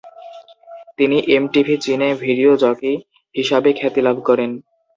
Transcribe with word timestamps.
তিনি 0.97 1.17
এমটিভি 1.35 1.75
চীনে 1.83 2.09
video 2.23 2.51
jockey 2.63 2.93
হিসাবে 3.35 3.69
খ্যাতি 3.79 4.01
লাভ 4.07 4.17
করেন। 4.27 4.51